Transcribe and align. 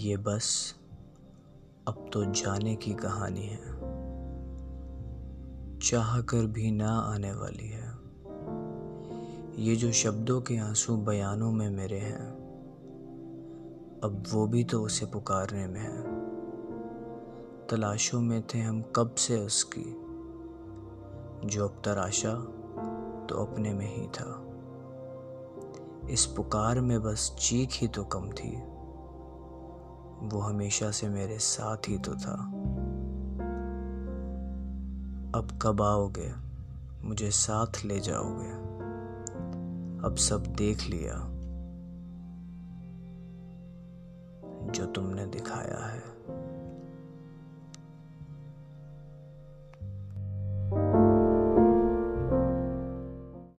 ये 0.00 0.16
बस 0.16 0.74
अब 1.88 2.10
तो 2.12 2.24
जाने 2.24 2.76
की 2.76 2.94
कहानी 2.94 3.46
है। 3.46 3.80
चाह 5.78 6.20
कर 6.20 6.46
भी 6.46 6.70
ना 6.70 6.88
आने 6.88 7.32
वाली 7.32 7.68
है। 7.68 7.92
ये 9.64 9.76
जो 9.76 9.92
शब्दों 9.92 10.40
के 10.40 10.56
आँसू 10.56 10.96
बयानों 10.96 11.52
में 11.52 11.70
मेरे 11.70 11.98
हैं, 11.98 12.28
अब 14.04 14.24
वो 14.32 14.46
भी 14.46 14.64
तो 14.64 14.82
उसे 14.82 15.06
पुकारने 15.06 15.66
में 15.66 15.80
है। 15.80 16.02
तलाशों 17.66 18.20
में 18.20 18.42
थे 18.42 18.58
हम 18.58 18.82
कब 18.82 19.14
से 19.14 19.38
उसकी, 19.38 19.96
जो 21.48 21.68
अब 21.68 21.82
तराशा 21.84 22.34
तो 23.26 23.44
अपने 23.44 23.72
में 23.72 23.96
ही 23.96 24.06
था। 24.06 24.46
इस 26.10 26.26
पुकार 26.26 26.80
में 26.80 27.02
बस 27.02 27.36
चीख 27.38 27.68
ही 27.72 27.88
तो 27.88 28.04
कम 28.04 28.30
थी। 28.30 28.79
वो 30.22 30.40
हमेशा 30.40 30.90
से 30.90 31.08
मेरे 31.08 31.38
साथ 31.38 31.76
ही 31.88 31.98
तो 31.98 32.14
था। 32.14 32.52
अब 35.34 35.58
कब 35.62 35.82
आओगे? 35.82 36.32
मुझे 37.02 37.30
साथ 37.30 37.84
ले 37.84 38.00
जाओगे। 38.00 38.70
अब 40.06 40.14
सब 40.18 40.42
देख 40.46 40.82
लिया। 40.82 41.26
जो 44.72 44.86
तुमने 44.86 45.26
दिखाया 45.26 45.86
है। 45.86 46.02